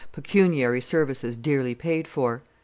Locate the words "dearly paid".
1.37-2.07